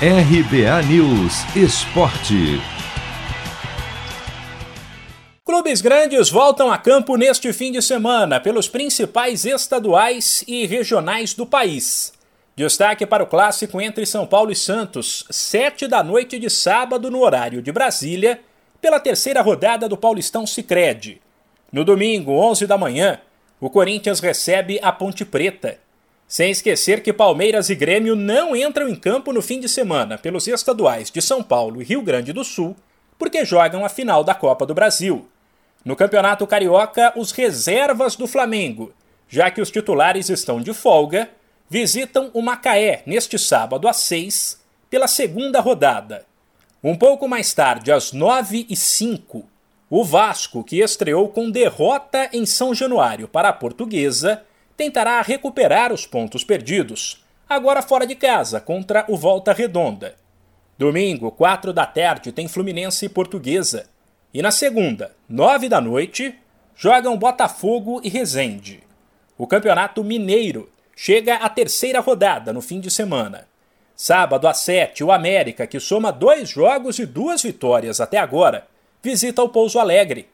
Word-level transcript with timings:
RBA 0.00 0.82
News 0.82 1.56
Esporte. 1.56 2.60
Clubes 5.44 5.80
grandes 5.80 6.30
voltam 6.30 6.70
a 6.70 6.78
campo 6.78 7.16
neste 7.16 7.52
fim 7.52 7.72
de 7.72 7.82
semana 7.82 8.38
pelos 8.38 8.68
principais 8.68 9.44
estaduais 9.44 10.44
e 10.46 10.66
regionais 10.66 11.34
do 11.34 11.44
país. 11.44 12.12
Destaque 12.54 13.04
para 13.04 13.24
o 13.24 13.26
clássico 13.26 13.80
entre 13.80 14.06
São 14.06 14.24
Paulo 14.24 14.52
e 14.52 14.54
Santos, 14.54 15.24
sete 15.30 15.88
da 15.88 16.00
noite 16.04 16.38
de 16.38 16.48
sábado 16.48 17.10
no 17.10 17.20
horário 17.20 17.60
de 17.60 17.72
Brasília, 17.72 18.40
pela 18.80 19.00
terceira 19.00 19.42
rodada 19.42 19.88
do 19.88 19.96
Paulistão 19.96 20.46
Sicredi. 20.46 21.20
No 21.72 21.84
domingo, 21.84 22.34
11 22.34 22.68
da 22.68 22.78
manhã, 22.78 23.20
o 23.60 23.68
Corinthians 23.68 24.20
recebe 24.20 24.78
a 24.80 24.92
Ponte 24.92 25.24
Preta. 25.24 25.87
Sem 26.28 26.50
esquecer 26.50 27.02
que 27.02 27.10
Palmeiras 27.10 27.70
e 27.70 27.74
Grêmio 27.74 28.14
não 28.14 28.54
entram 28.54 28.86
em 28.86 28.94
campo 28.94 29.32
no 29.32 29.40
fim 29.40 29.58
de 29.58 29.68
semana 29.68 30.18
pelos 30.18 30.46
estaduais 30.46 31.10
de 31.10 31.22
São 31.22 31.42
Paulo 31.42 31.80
e 31.80 31.84
Rio 31.84 32.02
Grande 32.02 32.32
do 32.34 32.44
Sul, 32.44 32.76
porque 33.18 33.46
jogam 33.46 33.82
a 33.82 33.88
final 33.88 34.22
da 34.22 34.34
Copa 34.34 34.66
do 34.66 34.74
Brasil. 34.74 35.26
No 35.82 35.96
Campeonato 35.96 36.46
Carioca, 36.46 37.14
os 37.16 37.32
reservas 37.32 38.14
do 38.14 38.26
Flamengo, 38.26 38.92
já 39.26 39.50
que 39.50 39.60
os 39.60 39.70
titulares 39.70 40.28
estão 40.28 40.60
de 40.60 40.74
folga, 40.74 41.30
visitam 41.68 42.30
o 42.34 42.42
Macaé 42.42 43.02
neste 43.06 43.38
sábado 43.38 43.88
às 43.88 43.96
6 43.96 44.60
pela 44.90 45.08
segunda 45.08 45.60
rodada. 45.60 46.26
Um 46.84 46.94
pouco 46.94 47.26
mais 47.26 47.54
tarde, 47.54 47.90
às 47.90 48.12
9 48.12 48.66
e 48.68 48.76
5 48.76 49.48
o 49.90 50.04
Vasco, 50.04 50.62
que 50.62 50.80
estreou 50.80 51.30
com 51.30 51.50
derrota 51.50 52.28
em 52.32 52.44
São 52.44 52.74
Januário 52.74 53.26
para 53.26 53.48
a 53.48 53.54
Portuguesa, 53.54 54.42
tentará 54.78 55.20
recuperar 55.22 55.92
os 55.92 56.06
pontos 56.06 56.44
perdidos, 56.44 57.24
agora 57.48 57.82
fora 57.82 58.06
de 58.06 58.14
casa, 58.14 58.60
contra 58.60 59.04
o 59.08 59.16
Volta 59.16 59.52
Redonda. 59.52 60.14
Domingo, 60.78 61.32
4 61.32 61.72
da 61.72 61.84
tarde, 61.84 62.30
tem 62.30 62.46
Fluminense 62.46 63.06
e 63.06 63.08
Portuguesa. 63.08 63.86
E 64.32 64.40
na 64.40 64.52
segunda, 64.52 65.10
9 65.28 65.68
da 65.68 65.80
noite, 65.80 66.32
jogam 66.76 67.18
Botafogo 67.18 68.00
e 68.04 68.08
Resende. 68.08 68.80
O 69.36 69.48
Campeonato 69.48 70.04
Mineiro 70.04 70.70
chega 70.94 71.34
à 71.34 71.48
terceira 71.48 71.98
rodada 71.98 72.52
no 72.52 72.62
fim 72.62 72.78
de 72.78 72.88
semana. 72.88 73.48
Sábado 73.96 74.46
às 74.46 74.58
7, 74.58 75.02
o 75.02 75.10
América, 75.10 75.66
que 75.66 75.80
soma 75.80 76.12
dois 76.12 76.50
jogos 76.50 77.00
e 77.00 77.06
duas 77.06 77.42
vitórias 77.42 78.00
até 78.00 78.18
agora, 78.18 78.68
visita 79.02 79.42
o 79.42 79.48
Pouso 79.48 79.80
Alegre. 79.80 80.28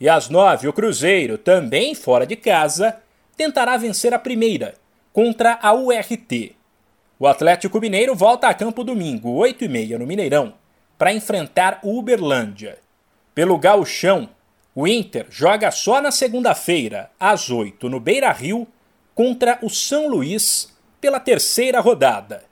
E 0.00 0.08
às 0.08 0.28
9, 0.28 0.66
o 0.66 0.72
Cruzeiro, 0.72 1.38
também 1.38 1.94
fora 1.94 2.26
de 2.26 2.34
casa, 2.34 3.00
tentará 3.36 3.76
vencer 3.76 4.14
a 4.14 4.18
primeira, 4.18 4.74
contra 5.12 5.58
a 5.60 5.72
URT. 5.72 6.54
O 7.18 7.26
Atlético 7.26 7.80
Mineiro 7.80 8.14
volta 8.14 8.48
a 8.48 8.54
campo 8.54 8.82
domingo, 8.82 9.30
8 9.30 9.64
e 9.64 9.68
meia 9.68 9.98
no 9.98 10.06
Mineirão, 10.06 10.54
para 10.98 11.12
enfrentar 11.12 11.78
o 11.82 11.98
Uberlândia. 11.98 12.78
Pelo 13.34 13.58
gauchão, 13.58 14.28
o 14.74 14.86
Inter 14.86 15.26
joga 15.30 15.70
só 15.70 16.00
na 16.00 16.10
segunda-feira, 16.10 17.10
às 17.18 17.50
8, 17.50 17.88
no 17.88 18.00
Beira-Rio, 18.00 18.66
contra 19.14 19.58
o 19.62 19.70
São 19.70 20.08
Luís, 20.08 20.72
pela 21.00 21.20
terceira 21.20 21.80
rodada. 21.80 22.44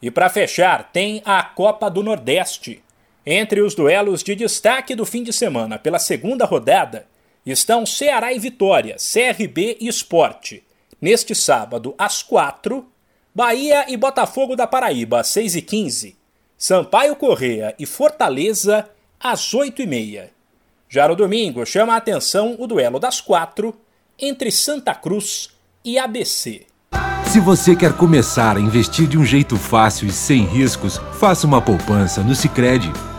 E 0.00 0.10
para 0.10 0.28
fechar, 0.28 0.90
tem 0.92 1.20
a 1.24 1.42
Copa 1.42 1.90
do 1.90 2.02
Nordeste. 2.02 2.82
Entre 3.26 3.60
os 3.60 3.74
duelos 3.74 4.22
de 4.22 4.34
destaque 4.34 4.94
do 4.94 5.04
fim 5.04 5.22
de 5.22 5.32
semana 5.32 5.78
pela 5.78 5.98
segunda 5.98 6.46
rodada, 6.46 7.06
estão 7.50 7.86
Ceará 7.86 8.32
e 8.32 8.38
Vitória, 8.38 8.96
CRB 8.96 9.78
e 9.80 9.88
Esporte. 9.88 10.64
Neste 11.00 11.34
sábado, 11.34 11.94
às 11.96 12.22
4, 12.22 12.86
Bahia 13.34 13.86
e 13.88 13.96
Botafogo 13.96 14.56
da 14.56 14.66
Paraíba, 14.66 15.20
às 15.20 15.28
6 15.28 15.56
e 15.56 15.62
15 15.62 16.18
Sampaio 16.60 17.14
Correia 17.14 17.72
e 17.78 17.86
Fortaleza, 17.86 18.84
às 19.20 19.54
8 19.54 19.80
e 19.80 19.86
meia. 19.86 20.30
Já 20.88 21.06
no 21.06 21.14
domingo, 21.14 21.64
chama 21.64 21.94
a 21.94 21.98
atenção 21.98 22.56
o 22.58 22.66
duelo 22.66 22.98
das 22.98 23.20
quatro 23.20 23.72
entre 24.18 24.50
Santa 24.50 24.92
Cruz 24.92 25.50
e 25.84 26.00
ABC. 26.00 26.66
Se 27.26 27.38
você 27.38 27.76
quer 27.76 27.92
começar 27.92 28.56
a 28.56 28.60
investir 28.60 29.06
de 29.06 29.16
um 29.16 29.24
jeito 29.24 29.56
fácil 29.56 30.08
e 30.08 30.12
sem 30.12 30.44
riscos, 30.46 30.98
faça 31.20 31.46
uma 31.46 31.62
poupança 31.62 32.24
no 32.24 32.34
Sicredi. 32.34 32.90